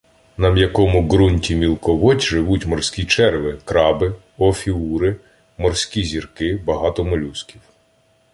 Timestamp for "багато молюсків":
6.55-7.61